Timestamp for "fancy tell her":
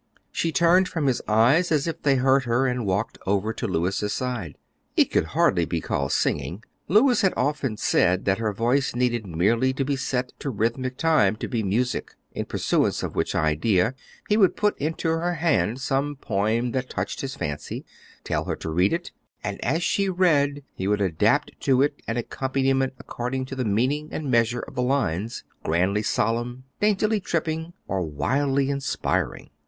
17.35-18.55